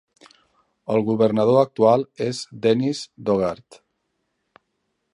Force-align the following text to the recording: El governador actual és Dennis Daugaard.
El 0.93 1.03
governador 1.09 1.59
actual 1.65 2.07
és 2.31 2.41
Dennis 2.67 3.05
Daugaard. 3.29 3.81